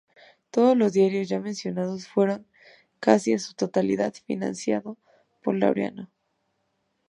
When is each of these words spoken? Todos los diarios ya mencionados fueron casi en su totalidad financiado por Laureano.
Todos 0.49 0.75
los 0.75 0.93
diarios 0.93 1.29
ya 1.29 1.39
mencionados 1.39 2.07
fueron 2.07 2.47
casi 2.99 3.33
en 3.33 3.39
su 3.39 3.53
totalidad 3.53 4.15
financiado 4.25 4.97
por 5.43 5.53
Laureano. 5.53 6.09